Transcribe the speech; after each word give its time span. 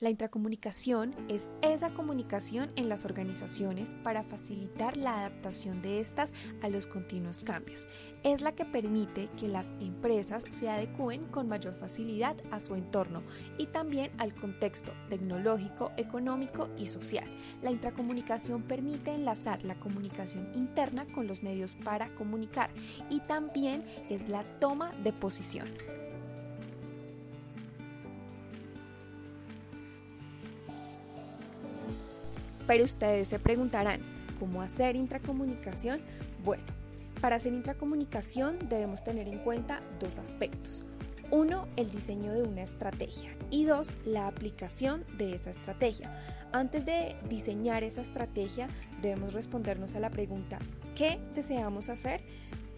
La 0.00 0.10
intracomunicación 0.10 1.12
es 1.28 1.48
esa 1.60 1.90
comunicación 1.90 2.70
en 2.76 2.88
las 2.88 3.04
organizaciones 3.04 3.96
para 4.04 4.22
facilitar 4.22 4.96
la 4.96 5.18
adaptación 5.18 5.82
de 5.82 5.98
estas 5.98 6.32
a 6.62 6.68
los 6.68 6.86
continuos 6.86 7.42
cambios. 7.42 7.88
Es 8.22 8.40
la 8.40 8.52
que 8.52 8.64
permite 8.64 9.28
que 9.40 9.48
las 9.48 9.72
empresas 9.80 10.44
se 10.50 10.68
adecúen 10.68 11.24
con 11.26 11.48
mayor 11.48 11.74
facilidad 11.74 12.36
a 12.52 12.60
su 12.60 12.76
entorno 12.76 13.24
y 13.58 13.66
también 13.66 14.12
al 14.18 14.34
contexto 14.34 14.92
tecnológico, 15.08 15.90
económico 15.96 16.68
y 16.78 16.86
social. 16.86 17.26
La 17.62 17.72
intracomunicación 17.72 18.62
permite 18.62 19.12
enlazar 19.12 19.64
la 19.64 19.74
comunicación 19.80 20.48
interna 20.54 21.06
con 21.12 21.26
los 21.26 21.42
medios 21.42 21.74
para 21.74 22.06
comunicar 22.10 22.70
y 23.10 23.18
también 23.18 23.84
es 24.10 24.28
la 24.28 24.44
toma 24.60 24.92
de 25.02 25.12
posición. 25.12 25.66
Pero 32.68 32.84
ustedes 32.84 33.26
se 33.26 33.40
preguntarán, 33.40 34.00
¿cómo 34.38 34.62
hacer 34.62 34.94
intracomunicación? 34.94 36.00
Bueno, 36.44 36.62
para 37.20 37.36
hacer 37.36 37.54
intracomunicación 37.54 38.58
debemos 38.68 39.02
tener 39.02 39.26
en 39.26 39.38
cuenta 39.38 39.80
dos 39.98 40.18
aspectos. 40.18 40.84
Uno, 41.30 41.66
el 41.76 41.90
diseño 41.90 42.32
de 42.32 42.42
una 42.42 42.62
estrategia 42.62 43.30
y 43.50 43.64
dos, 43.64 43.92
la 44.04 44.28
aplicación 44.28 45.04
de 45.16 45.34
esa 45.34 45.50
estrategia. 45.50 46.10
Antes 46.52 46.86
de 46.86 47.16
diseñar 47.28 47.84
esa 47.84 48.02
estrategia 48.02 48.68
debemos 49.02 49.32
respondernos 49.32 49.94
a 49.94 50.00
la 50.00 50.10
pregunta 50.10 50.58
¿qué 50.94 51.18
deseamos 51.34 51.88
hacer? 51.88 52.20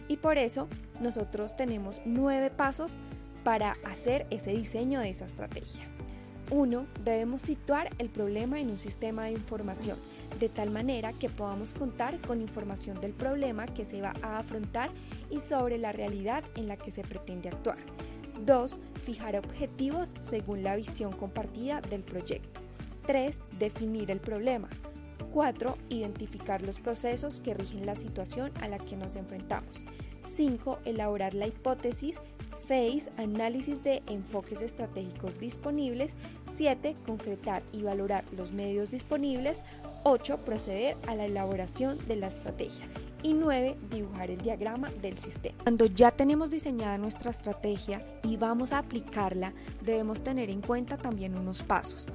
Y 0.07 0.17
por 0.17 0.37
eso 0.37 0.67
nosotros 1.01 1.55
tenemos 1.55 2.01
nueve 2.05 2.49
pasos 2.49 2.97
para 3.43 3.75
hacer 3.83 4.27
ese 4.29 4.51
diseño 4.51 4.99
de 4.99 5.09
esa 5.09 5.25
estrategia. 5.25 5.81
1. 6.51 6.85
Debemos 7.03 7.41
situar 7.41 7.89
el 7.97 8.09
problema 8.09 8.59
en 8.59 8.69
un 8.69 8.79
sistema 8.79 9.25
de 9.25 9.31
información, 9.31 9.97
de 10.39 10.49
tal 10.49 10.69
manera 10.69 11.13
que 11.13 11.29
podamos 11.29 11.73
contar 11.73 12.19
con 12.19 12.41
información 12.41 12.99
del 13.01 13.13
problema 13.13 13.65
que 13.65 13.85
se 13.85 14.01
va 14.01 14.13
a 14.21 14.37
afrontar 14.37 14.89
y 15.31 15.39
sobre 15.39 15.77
la 15.77 15.91
realidad 15.91 16.43
en 16.55 16.67
la 16.67 16.77
que 16.77 16.91
se 16.91 17.01
pretende 17.01 17.49
actuar. 17.49 17.77
2. 18.45 18.77
Fijar 19.03 19.37
objetivos 19.37 20.13
según 20.19 20.63
la 20.63 20.75
visión 20.75 21.11
compartida 21.13 21.81
del 21.81 22.01
proyecto. 22.01 22.61
3. 23.07 23.39
Definir 23.57 24.11
el 24.11 24.19
problema. 24.19 24.69
4. 25.33 25.77
Identificar 25.89 26.61
los 26.61 26.79
procesos 26.79 27.39
que 27.39 27.53
rigen 27.53 27.85
la 27.85 27.95
situación 27.95 28.51
a 28.61 28.67
la 28.67 28.77
que 28.77 28.97
nos 28.97 29.15
enfrentamos. 29.15 29.83
5. 30.35 30.79
Elaborar 30.85 31.33
la 31.33 31.47
hipótesis 31.47 32.19
6. 32.67 33.11
Análisis 33.17 33.83
de 33.83 34.01
enfoques 34.07 34.61
estratégicos 34.61 35.39
disponibles. 35.39 36.13
7. 36.61 36.93
Concretar 37.07 37.63
y 37.71 37.81
valorar 37.81 38.23
los 38.37 38.51
medios 38.51 38.91
disponibles. 38.91 39.63
8. 40.03 40.37
Proceder 40.45 40.95
a 41.07 41.15
la 41.15 41.25
elaboración 41.25 41.97
de 42.07 42.17
la 42.17 42.27
estrategia. 42.27 42.85
Y 43.23 43.33
9. 43.33 43.77
Dibujar 43.89 44.29
el 44.29 44.37
diagrama 44.37 44.91
del 45.01 45.17
sistema. 45.17 45.57
Cuando 45.63 45.87
ya 45.87 46.11
tenemos 46.11 46.51
diseñada 46.51 46.99
nuestra 46.99 47.31
estrategia 47.31 47.99
y 48.23 48.37
vamos 48.37 48.73
a 48.73 48.77
aplicarla, 48.77 49.53
debemos 49.83 50.21
tener 50.21 50.51
en 50.51 50.61
cuenta 50.61 50.97
también 50.97 51.35
unos 51.35 51.63
pasos. 51.63 52.09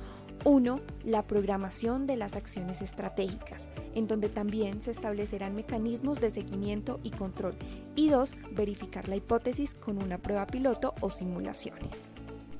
1. 0.44 0.78
La 1.02 1.22
programación 1.22 2.06
de 2.06 2.14
las 2.14 2.36
acciones 2.36 2.82
estratégicas, 2.82 3.68
en 3.96 4.06
donde 4.06 4.28
también 4.28 4.80
se 4.80 4.92
establecerán 4.92 5.56
mecanismos 5.56 6.20
de 6.20 6.30
seguimiento 6.30 7.00
y 7.02 7.10
control. 7.10 7.56
Y 7.96 8.10
2. 8.10 8.32
Verificar 8.52 9.08
la 9.08 9.16
hipótesis 9.16 9.74
con 9.74 10.00
una 10.00 10.18
prueba 10.18 10.46
piloto 10.46 10.94
o 11.00 11.10
simulaciones. 11.10 12.08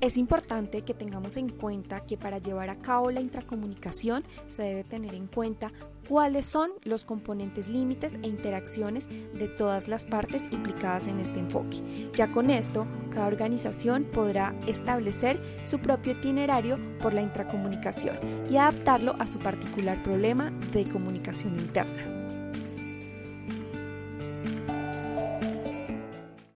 Es 0.00 0.18
importante 0.18 0.82
que 0.82 0.92
tengamos 0.92 1.38
en 1.38 1.48
cuenta 1.48 2.00
que 2.00 2.18
para 2.18 2.38
llevar 2.38 2.68
a 2.68 2.76
cabo 2.76 3.10
la 3.10 3.22
intracomunicación 3.22 4.24
se 4.46 4.62
debe 4.62 4.84
tener 4.84 5.14
en 5.14 5.26
cuenta 5.26 5.72
cuáles 6.06 6.44
son 6.44 6.70
los 6.84 7.04
componentes 7.04 7.68
límites 7.68 8.18
e 8.22 8.28
interacciones 8.28 9.08
de 9.08 9.48
todas 9.48 9.88
las 9.88 10.04
partes 10.04 10.48
implicadas 10.52 11.06
en 11.06 11.18
este 11.18 11.40
enfoque. 11.40 11.78
Ya 12.14 12.28
con 12.28 12.50
esto, 12.50 12.86
cada 13.10 13.26
organización 13.26 14.04
podrá 14.04 14.54
establecer 14.66 15.40
su 15.64 15.78
propio 15.78 16.12
itinerario 16.12 16.78
por 16.98 17.14
la 17.14 17.22
intracomunicación 17.22 18.18
y 18.50 18.58
adaptarlo 18.58 19.14
a 19.18 19.26
su 19.26 19.38
particular 19.38 20.02
problema 20.02 20.50
de 20.72 20.84
comunicación 20.84 21.56
interna. 21.56 22.15